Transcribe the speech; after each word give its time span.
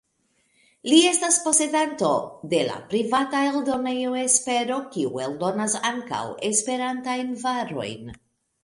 Li 0.91 1.01
estas 1.09 1.35
posedanto 1.47 2.09
de 2.55 2.63
la 2.71 2.79
privata 2.95 3.43
eldonejo 3.51 4.17
Espero, 4.23 4.79
kiu 4.97 5.23
eldonas 5.29 5.79
ankaŭ 5.95 6.25
Esperantajn 6.53 7.33
varojn. 7.49 8.13